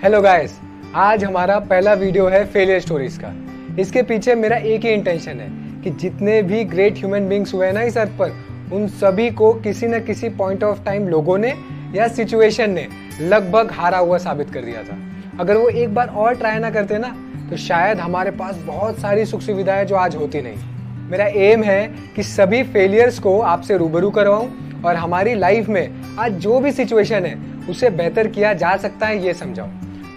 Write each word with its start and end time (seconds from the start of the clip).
Hello 0.00 0.20
guys 0.22 0.52
आज 0.96 1.24
हमारा 1.24 1.58
पहला 1.60 1.92
वीडियो 1.92 2.26
है 2.26 2.44
फेलियर 2.44 2.78
स्टोरीज 2.80 3.18
का। 3.24 3.32
इसके 3.80 4.02
पीछे 4.02 4.34
मेरा 4.34 4.56
एक 4.56 4.84
ही 4.84 4.90
इंटेंशन 4.90 5.40
है 5.40 5.48
कि 5.82 5.90
जितने 6.00 6.40
भी 6.42 6.62
ग्रेट 6.64 6.98
ह्यूमन 6.98 7.28
बींग्स 7.28 7.52
हुए 7.54 7.66
हैं 7.66 7.72
ना 7.72 7.82
इस 7.82 7.98
अर्थ 7.98 8.10
पर, 8.18 8.30
उन 8.72 8.86
सभी 8.88 9.28
को 9.30 9.52
किसी 9.54 9.86
न 9.86 10.00
किसी 10.04 10.28
पॉइंट 10.28 10.64
ऑफ़ 10.64 10.82
टाइम 10.84 11.08
लोगों 11.08 11.36
ने 11.38 11.52
या 11.94 12.06
सिचुएशन 12.08 12.70
ने 12.70 12.86
लगभग 13.20 13.72
हारा 13.72 13.98
हुआ 13.98 14.18
साबित 14.18 14.50
कर 14.50 14.64
दिया 14.64 14.82
था। 14.82 14.96
अगर 15.40 15.56
वो 15.56 15.68
एक 15.68 15.94
बार 15.94 16.08
और 16.08 16.34
ट्राई 16.34 16.58
ना 16.58 16.70
करते 16.70 16.98
ना 16.98 17.14
तो 17.50 17.56
शायद 17.56 18.00
हमारे 18.00 18.30
पास 18.30 18.62
बहुत 18.66 19.00
सारी 19.00 19.24
सुख 19.24 19.40
सुविधाएँ 19.40 19.84
जो 19.84 19.96
आज 19.96 20.16
होती 20.16 20.42
नहीं। 20.42 21.08
मेरा 21.10 21.26
एम 21.42 21.62
है 21.62 21.86
कि 22.16 22.22
सभी 22.22 22.62
फेलियर्स 22.62 23.18
को 23.18 23.38
आपसे 23.42 23.76
रूबरू 23.76 24.10
करवाऊं 24.10 24.48
और 24.82 24.96
हमारी 24.96 25.34
लाइफ 25.34 25.68
में 25.68 26.16
आज 26.18 26.38
जो 26.38 26.58
भी 26.60 26.72
सिचुएशन 26.72 27.26
है, 27.26 27.36
उसे 27.70 27.90
बेहतर 27.92 28.28
किया 28.28 28.52
जा 28.54 28.76
सकता 28.76 29.06
है, 29.06 29.24
ये 29.26 29.34
समझाओ 29.34 29.68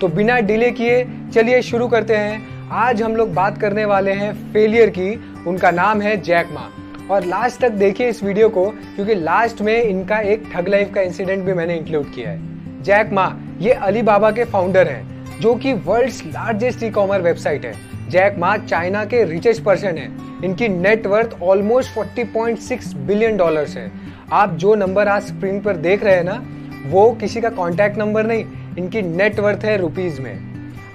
तो 0.04 0.08
बिना 0.08 0.40
डिले 0.40 0.72
किए 0.72 1.08
चलिए 1.34 1.62
शुरू 1.62 1.88
करते 1.88 2.16
हैं। 2.16 2.70
आज 2.70 3.02
हम 3.02 3.16
लोग 3.16 3.34
बात 3.34 3.58
करने 3.58 3.86
वाले 3.86 4.12
हैं 4.12 4.54
फेलियर 4.54 4.90
की। 4.90 5.36
उनका 5.48 5.72
नाम 5.72 6.02
है 6.02 6.22
जैक 6.22 6.48
मा। 6.52 6.70
और 7.12 7.26
लास्ट 7.26 7.62
तक 7.62 7.70
देखिए 7.70 8.10
इस 8.10 8.24
वीडियो 8.24 8.50
को, 8.50 8.66
क्योंकि 8.66 9.16
लास्ट 9.16 9.62
में 9.62 9.82
इनका 9.82 10.20
एक 10.20 10.44
ठग 10.54 10.68
लाइफ 10.68 10.94
का 10.94 11.02
इंसिडेंट 11.02 11.46
भी 11.46 11.54
मैंने 11.54 11.78
इंक्लूड 11.78 12.14
किया 12.14 12.30
है। 12.30 12.40
जैक 12.84 13.10
मा, 13.14 13.38
ये 13.60 13.72
अली 13.72 14.02
बाबा 14.02 14.32
के 14.32 14.44
फाउंडर 14.44 14.88
हैं, 14.88 15.26
जो 15.40 15.56
कि 15.56 15.74
वर्ल्ड्स 15.74 16.26
लार्जेस्ट 16.26 16.84
ई 16.84 16.90
कॉमर 16.90 17.22
वेबसाइट 17.22 17.66
है। 17.66 17.74
जैक 18.10 18.36
मा 18.40 18.58
चाइना 18.58 19.06
के 19.06 19.24
रिचेस्ट 19.24 19.64
पर्सन 19.64 19.98
है। 19.98 20.12
इनकी 20.46 20.68
नेटवर्थ 20.68 21.38
ऑलमोस्ट 21.44 21.94
40.6 21.94 22.94
बिलियन 22.94 23.38
डॉलर्स 23.38 23.78
है। 23.78 23.92
आप 24.32 24.54
जो 24.54 24.76
नंबर 24.76 25.08
आज 25.08 25.22
स्क्रीन 25.22 25.62
पर 25.62 25.76
देख 25.76 26.04
रहे 26.04 26.16
हैं 26.16 26.24
ना, 26.24 26.44
वो 26.86 27.12
किसी 27.12 27.42
का 27.42 27.50
कॉन्टैक्ट 27.50 27.98
नंबर 27.98 28.26
नहीं 28.26 28.46
इनकी 28.78 29.02
नेटवर्थ 29.02 29.66
है 29.66 29.78
रुपीज़ 29.78 30.22
में। 30.22 30.40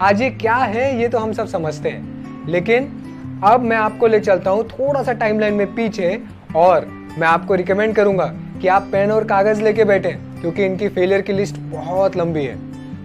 आज 0.01 0.23
ये 0.23 0.31
क्या 0.31 0.55
है, 0.55 1.01
ये 1.01 1.09
तो 1.09 1.19
हम 1.19 1.33
सब 1.33 1.47
समझते 1.47 1.89
हैं। 1.89 2.47
लेकिन 2.48 2.85
अब 3.45 3.61
मैं 3.61 3.77
आपको 3.77 4.07
ले 4.07 4.20
चलता 4.20 4.51
हूँ 4.51 4.65
थोड़ा 4.69 5.03
सा 5.03 5.12
टाइमलाइन 5.12 5.55
में 5.55 5.75
पीछे 5.75 6.19
और 6.57 6.87
मैं 7.19 7.27
आपको 7.29 7.55
रिकमेंड 7.55 7.95
करूँगा 7.95 8.27
कि 8.62 8.69
आप 8.69 8.89
पेन 8.93 9.11
और 9.11 9.25
कागज़ 9.25 9.62
लेके 9.62 9.85
बैठे, 9.85 10.11
क्योंकि 10.41 10.65
इनकी 10.65 10.89
फेलियर 10.89 11.23
की 11.23 11.33
लिस्ट 11.33 11.57
बहुत 11.57 12.17
लंबी 12.17 12.45
है। 12.45 12.57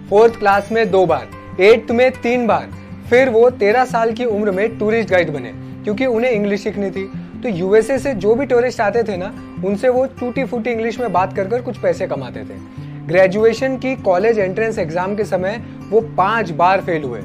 फोर्थ 0.08 0.38
क्लास 0.38 0.72
में 0.72 0.90
दो 0.90 1.04
बार 1.06 1.62
एट्थ 1.62 1.90
में 1.90 2.10
तीन 2.12 2.46
बार, 2.46 2.68
फिर 3.10 3.28
वो 3.28 3.50
तेरह 3.50 3.84
साल 3.84 4.12
की 4.12 4.24
उम्र 4.24 4.50
में 4.50 4.78
टूरिस्ट 4.78 5.10
गाइड 5.10 5.30
बने, 5.30 5.52
क्योंकि 5.84 6.06
उन्हें 6.06 6.30
इंग्लिश 6.30 6.62
सीखनी 6.62 6.90
थी। 6.90 7.04
तो 7.42 7.48
यूएसए 7.48 7.98
से 7.98 8.14
जो 8.14 8.34
भी 8.34 8.46
टूरिस्ट 8.46 8.80
आते 8.80 9.02
थे 9.02 9.16
ना, 9.16 9.34
उनसे 9.64 9.88
वो 9.88 10.06
टूटी 10.20 10.44
फूटी 10.44 10.70
इंग्लिश 10.70 11.00
में 11.00 11.12
बात 11.12 11.36
कर 11.36 11.48
कर 11.48 11.62
कुछ 11.62 11.78
पैसे 11.78 12.06
कमाते 12.06 12.40
थे। 12.40 12.83
ग्रेजुएशन 13.06 13.76
की 13.76 13.94
कॉलेज 13.96 14.38
एंट्रेंस 14.38 14.78
एग्ज़ाम 14.78 15.14
के 15.16 15.24
समय 15.24 15.60
वो 15.90 16.00
पाँच 16.16 16.50
बार 16.50 16.80
फेल 16.80 17.02
हुए। 17.02 17.20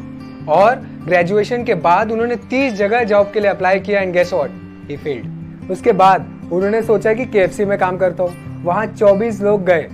और 0.49 0.75
ग्रेजुएशन 1.05 1.63
के 1.63 1.73
बाद 1.75 2.11
उन्होंने 2.11 2.35
तीस 2.49 2.73
जगह 2.73 3.03
जॉब 3.03 3.31
के 3.33 3.39
लिए 3.39 3.49
अप्लाई 3.49 3.80
किया 3.80 4.02
and 4.02 4.13
guess 4.13 4.33
what 4.33 4.52
he 4.89 4.97
failed 4.97 5.72
उसके 5.72 5.91
बाद 5.94 6.27
उन्होंने 6.52 6.81
सोचा 6.81 7.13
कि 7.13 7.25
केएफसी 7.25 7.66
में 7.66 7.77
काम 7.77 7.97
करता 7.97 8.23
हूँ। 8.23 8.63
वहाँ 8.63 8.85
24 8.88 9.41
लोग 9.41 9.66
गए 9.66 9.88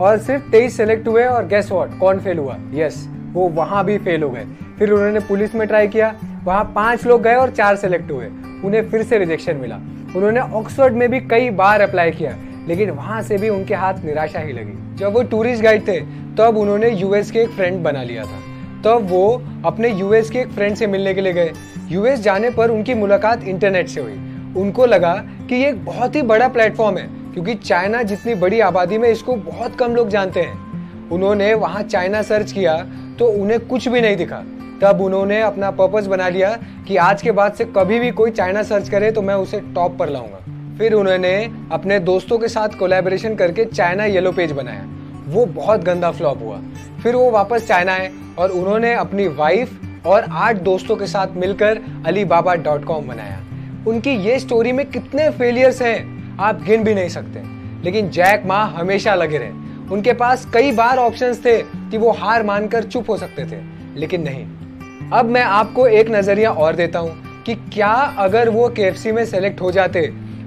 और 0.00 0.18
सिर्फ़ 0.18 0.50
तेईस 0.50 0.76
सेलेक्ट 0.76 1.08
हुए 1.08 1.24
और 1.24 1.46
गेस 1.46 1.70
व्हाट 1.72 1.98
कौन 2.00 2.18
फेल 2.20 2.38
हुआ? 2.38 2.56
यस 2.74 2.94
yes, 2.94 3.34
वो 3.34 3.48
वहाँ 3.48 3.84
भी 3.84 3.98
फेल 3.98 4.22
हो 4.22 4.30
गए। 4.30 4.44
फिर 4.78 4.90
उन्होंने 4.90 5.20
पुलिस 5.20 5.54
में 5.54 5.66
ट्राई 5.68 5.88
किया। 5.88 6.14
वहाँ 6.44 6.64
पाँच 6.74 7.06
लोग 7.06 7.22
गए 7.22 7.34
और 7.34 7.50
चार 7.50 7.76
सेलेक्ट 7.76 8.10
हुए। 8.10 8.26
उन्हें 8.64 8.88
फिर 8.90 9.02
से 9.02 9.18
रिजेक्शन 9.18 9.56
मिला। 9.56 9.76
उन्होंने 10.16 10.40
ऑक्सफोर्ड 10.40 10.94
में 10.94 11.08
भी 11.10 11.20
कई 11.20 11.50
बार 11.50 11.80
अप्लाई 11.80 12.10
किया। 12.10 12.36
लेकिन 12.68 12.90
वहाँ 12.90 13.22
से 13.22 13.38
भी 13.38 13.48
उनके 13.48 13.74
हाथ 13.74 14.04
निराशा 14.04 14.40
ही 14.40 14.52
लगी। 14.52 14.96
जब 14.96 15.12
वो 15.12 15.22
टूरिस्ट 15.22 15.62
गाइड 15.62 15.86
थे, 15.88 16.00
तब 16.38 16.56
उन्होंने 16.56 16.90
यूएस 16.90 17.30
के 17.30 17.38
एक 17.38 17.50
फ्रेंड 17.50 17.82
बना 17.82 18.02
लिया 18.02 18.24
था। 18.24 18.40
तब 18.84 19.06
वो 19.10 19.42
अपने 19.66 19.88
यूएस 19.90 20.30
के 20.30 20.38
एक 20.38 20.48
फ्रेंड 20.48 20.76
से 20.76 20.86
मिलने 20.86 21.14
के 21.14 21.20
लिए 21.20 21.32
गए। 21.32 21.52
यूएस 21.90 22.20
जाने 22.20 22.50
पर 22.50 22.70
उनकी 22.70 22.94
मुलाकात 22.94 23.44
इंटरनेट 23.44 23.88
से 23.88 24.00
हुई। 24.00 24.16
उनको 24.56 24.86
लगा 24.86 25.14
कि 25.48 25.54
ये 25.54 25.68
एक 25.68 25.84
बहुत 25.84 26.16
ही 26.16 26.22
बड़ा 26.22 26.48
प्लेटफॉर्म 26.48 26.98
है, 26.98 27.06
क्योंकि 27.34 27.54
चाइना 27.54 28.02
जितनी 28.02 28.34
बड़ी 28.34 28.60
आबादी 28.60 28.98
में 28.98 29.08
इसको 29.08 29.36
बहुत 29.36 29.76
कम 29.76 29.94
लोग 29.94 30.08
जानते 30.08 30.40
हैं। 30.40 31.08
उन्होंने 31.10 31.52
वहाँ 31.54 31.82
चाइना 31.82 32.22
सर्च 32.22 32.52
किया 32.52 32.76
तो 33.18 33.26
उन्हें 33.32 33.58
कुछ 33.60 33.88
भी 33.88 34.00
नहीं 34.00 34.16
दिखा। 34.16 34.42
तब 34.82 35.00
उन्होंने 35.00 35.40
अपना 35.42 35.70
पर्पज 35.70 36.06
बना 36.06 36.28
लिया 36.28 36.50
कि 36.88 36.96
आज 36.96 37.22
के 37.22 37.32
बाद 37.32 37.52
से 37.52 37.64
कभी 37.76 37.98
भी 37.98 38.10
कोई 38.10 38.30
चाइना 38.30 38.62
सर्च 38.62 38.88
करे 38.88 39.10
तो 39.10 39.22
मैं 39.22 39.34
उसे 39.34 39.60
टॉप 39.74 39.96
पर 39.98 40.08
लाऊँगा। 40.08 40.38
फिर 40.78 40.92
उन्होंने 40.92 41.52
अपने 41.72 41.98
दोस्तों 41.98 42.38
के 42.38 42.48
साथ 42.48 42.68
कोलेबोरेशन 42.68 43.34
करके 43.34 43.64
चाइना 43.64 44.04
येलो 44.04 44.32
पेज 44.32 44.52
बनाया। 44.52 44.84
वो 45.26 45.46
बहुत 45.46 45.80
गंदा 45.80 46.10
फ्लॉप 46.10 46.42
हुआ। 46.42 46.60
फिर 47.02 47.14
वो 47.14 47.30
वापस 47.30 47.66
चाइना 47.68 47.92
आए 47.92 48.10
और 48.38 48.50
उन्होंने 48.50 48.94
अपनी 48.94 49.26
वाइफ 49.28 49.80
और 50.06 50.26
आठ 50.30 50.56
दोस्तों 50.56 50.96
के 50.96 51.06
साथ 51.06 51.36
मिलकर 51.36 51.80
अली 52.06 52.24
बाबा 52.24 52.54
डॉट 52.54 52.84
कॉम 52.84 53.06
बनाया। 53.06 53.40
उनकी 53.86 54.10
ये 54.10 54.38
स्टोरी 54.38 54.72
में 54.72 54.84
कितने 54.86 55.30
फेलियर्स 55.30 55.82
हैं, 55.82 56.36
आप 56.38 56.62
गिन 56.62 56.84
भी 56.84 56.94
नहीं 56.94 57.08
सकते। 57.08 57.42
लेकिन 57.84 58.10
जैक 58.10 58.42
मा 58.46 58.62
हमेशा 58.64 59.14
लगे 59.14 59.38
रहे। 59.38 59.50
उनके 59.92 60.12
पास 60.12 60.46
कई 60.54 60.72
बार 60.72 60.98
ऑप्शंस 60.98 61.44
थे 61.44 61.62
कि 61.62 61.98
वो 61.98 62.10
हार 62.10 62.42
मानकर 62.42 62.84
चुप 62.84 63.10
हो 63.10 63.16
सकते 63.16 63.44
थे, 63.44 63.60
लेकिन 63.96 64.22
नहीं। 64.22 64.44
अब 65.10 65.24
मैं 65.24 65.42
आपको 65.42 65.86
एक 65.86 66.10
नज़रिया 66.10 66.50
और 66.50 66.76
देता 66.76 66.98
हूँ 66.98 67.42
कि 67.42 67.54
क्या 67.54 67.92
अगर 68.18 68.48
वो 68.48 68.68
केएफसी 68.68 69.12
में 69.12 69.24
सेलेक्ट 69.26 69.60
हो 69.60 69.72
जाते 69.72 70.00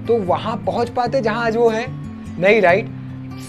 तो 0.08 0.16
वहाँ 0.16 0.62
पहुँच 0.66 0.88
पाते 0.88 1.20
जहाँ 1.20 1.46
आज 1.46 1.56
वो 1.56 1.68
है? 1.68 1.86
नहीं 2.40 2.60
राइट 2.60 2.86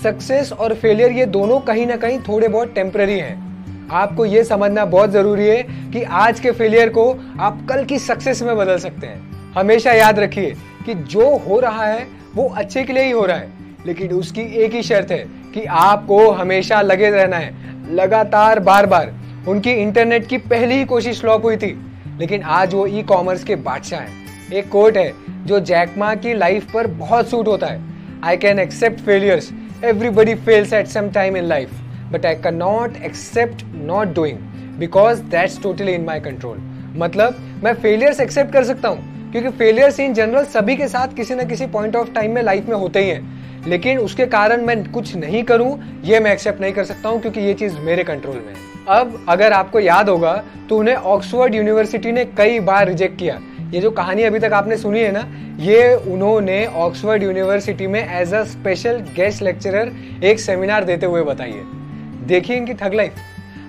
सक्सेस 0.04 0.54
और 0.54 0.74
फेलियर 0.74 1.12
ये 1.12 1.26
दोनों 1.26 1.60
कहीं 1.60 1.88
ना 1.88 1.96
कहीं 1.96 2.20
थोड़े 2.20 2.48
बहुत 2.48 2.74
टेम्पररी 2.76 3.20
हैं। 3.20 3.50
आपको 3.92 4.26
ये 4.26 4.44
समझना 4.44 4.86
बहुत 4.86 5.10
ज़रूरी 5.10 5.48
है 5.48 5.64
कि 5.64 6.04
आज 6.04 6.40
के 6.40 6.52
फेलियर 6.52 6.90
को 6.90 7.20
आप 7.40 7.68
कल 7.70 7.86
की 7.86 8.00
सक्सेस 8.00 8.42
में 8.42 8.58
बदल 8.58 8.78
सकते 8.78 9.08
हैं। 9.08 9.52
हमेशा 9.52 9.92
याद 9.92 10.20
रखिए 10.20 10.56
कि 10.86 10.94
जो 10.94 11.38
हो 11.38 11.60
रहा 11.60 11.86
है, 11.86 12.08
वो 12.36 12.54
अच्छे 12.56 12.84
के 12.84 12.94
लिए 12.94 13.04
ही 13.04 13.12
हो 13.12 13.26
रहा 13.26 13.38
है। 13.38 13.50
लेकिन 13.86 14.12
उसकी 14.12 14.42
एक 14.42 14.74
ही 14.74 14.84
शर्त 14.84 15.12
है 15.12 15.26
कि 15.54 15.66
आपको 15.66 16.32
हमेशा 16.32 16.82
लगे 16.82 17.10
रहना 17.10 17.38
है। 17.38 17.56
लगातार 17.94 18.60
बार 18.60 18.86
बार 18.86 19.14
उनकी 19.48 19.72
इंटरनेट 19.72 20.28
की 20.28 20.38
पहली 20.38 20.76
ही 20.76 20.86
कोशिश 20.86 21.22
फ्लॉप 21.22 21.46
हुई 21.46 21.58
थी। 21.58 21.92
लेकिन 22.18 22.44
आज 22.44 22.74
वो 22.74 22.88
ई 22.88 23.04
कॉमर्स 23.04 23.44
के 23.44 23.56
बादशाह 23.56 24.00
हैं। 24.00 24.29
एक 24.52 24.70
कोट 24.70 24.98
है, 24.98 25.12
जो 25.46 25.60
जैकमा 25.62 26.14
की 26.16 26.34
लाइफ 26.34 26.72
पर 26.74 26.88
बहुत 26.88 27.30
सूट 27.30 27.48
होता 27.48 27.68
है। 27.68 27.82
I 28.24 28.38
can 28.38 28.60
accept 28.60 29.00
failures 29.00 29.50
everybody 29.86 30.36
fails 30.38 30.74
at 30.74 30.88
some 30.88 31.10
time 31.12 31.38
in 31.38 31.44
life 31.44 31.72
but 32.12 32.26
I 32.26 32.36
can 32.36 32.56
not 32.56 32.96
accept 33.06 33.64
not 33.76 34.14
doing 34.16 34.38
because 34.80 35.22
that's 35.32 35.62
totally 35.64 35.92
in 35.92 36.06
my 36.06 36.20
control 36.20 36.58
मतलब 36.98 37.36
मैं 37.64 37.74
फेलियर्स 37.76 38.20
एक्सेप्ट 38.20 38.54
कर 38.54 38.64
सकता 38.64 38.90
हूँ, 38.90 39.32
क्योंकि 39.32 39.50
फेलियर्स 39.58 40.00
इन 40.00 40.14
जनरल 40.14 40.44
सभी 40.48 40.76
के 40.76 40.88
साथ 40.88 41.16
किसी 41.16 41.36
न 41.36 41.48
किसी 41.48 41.66
पॉइंट 41.68 41.96
ऑफ़ 41.96 42.12
टाइम 42.14 42.32
में 42.32 42.42
लाइफ 42.44 42.70
में 42.70 42.76
होते 42.76 43.00
ही 43.00 43.10
हैं। 43.10 43.68
लेकिन 43.68 43.98
उसके 43.98 44.26
कारण 44.28 44.62
मैं 44.66 44.84
कुछ 44.92 45.16
नहीं 45.16 45.44
करूँ, 45.44 45.80
ये 46.04 46.20
मैं 46.20 46.32
एक्सेप्ट 46.34 46.62
नहीं 46.62 46.74
कर 46.74 46.84
सकता 46.84 47.10
हूँ, 47.10 47.22
क्योंकि 47.22 47.42
ये 47.42 47.54
चीज़ 47.54 47.78
मेरे 47.80 48.04
कंट्रोल 48.04 48.36
में 48.36 48.48
है। 48.48 48.68
अब 48.90 49.26
अगर 49.30 49.54
आपको 49.54 49.80
याद 49.80 50.10
होगा 50.10 50.34
तो 50.70 50.78
उन्हें 50.78 50.96
ऑक्सफोर्ड 50.96 51.56
यूनिवर्सिटी 51.56 52.12
ने 52.12 52.26
कई 52.38 52.60
बार 52.62 52.88
रिजेक्ट 52.88 53.18
किया। 53.20 53.40
ये 53.70 53.80
जो 53.82 53.90
कहानी 53.92 54.24
अभी 54.24 54.40
तक 54.40 54.54
आपने 54.54 54.76
सुनी 54.78 55.00
है 55.00 55.12
ना, 55.12 55.20
ये 55.60 55.94
उन्होंने 56.12 56.66
ऑक्सफोर्ड 56.66 57.24
यूनिवर्सिटी 57.24 57.88
में 57.88 58.00
as 58.02 58.34
a 58.34 58.44
special 58.44 58.98
guest 59.16 59.42
lecturer 59.42 59.92
एक 60.26 60.40
सेमिनार 60.40 60.84
देते 60.84 61.06
हुए 61.06 61.22
बताई 61.24 61.52
है। 61.52 62.28
देखिए 62.28 62.58
इनकी 62.58 62.74
thug 62.74 62.94
life 62.94 63.16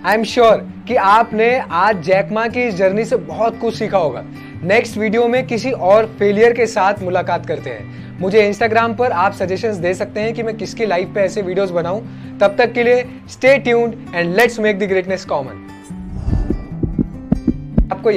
I 0.07 0.15
am 0.15 0.25
sure 0.25 0.67
कि 0.89 0.95
आपने 0.97 1.59
आज 1.61 2.03
जैकमा 2.05 2.47
की 2.49 2.63
इस 2.63 2.75
जर्नी 2.75 3.05
से 3.05 3.17
बहुत 3.17 3.59
कुछ 3.61 3.75
सीखा 3.79 3.99
होगा। 3.99 4.25
नेक्स्ट 4.65 4.97
वीडियो 4.99 5.27
में 5.29 5.47
किसी 5.47 5.71
और 5.71 6.07
फेलियर 6.19 6.53
के 6.53 6.67
साथ 6.67 7.03
मुलाकात 7.03 7.47
करते 7.47 7.71
हैं। 7.71 8.19
मुझे 8.21 8.47
इंस्टाग्राम 8.47 8.95
पर 8.95 9.13
आप 9.13 9.33
सजेशंस 9.33 9.77
दे 9.77 9.95
सकते 9.95 10.21
हैं 10.21 10.35
कि 10.35 10.43
मैं 10.43 10.57
किसकी 10.57 10.87
लाइफ 10.87 11.13
पे 11.15 11.21
ऐसे 11.21 11.43
वीडियोस 11.43 11.71
बनाऊँ। 11.71 12.01
तब 12.41 12.57
तक 12.59 12.73
के 12.73 12.83
लिए 12.83 13.05
stay 13.31 13.57
tuned 13.59 14.15
and 14.15 14.35
let's 14.37 14.59
make 14.61 14.79
the 14.79 14.89
greatness 14.89 15.25
common 15.25 15.67
आपको 17.93 18.11